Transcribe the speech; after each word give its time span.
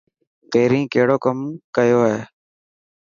پهرين 0.51 0.85
ڪڙو 0.93 1.17
ڪم 1.23 1.37
ڪيو 1.75 1.97
هو. 2.05 2.15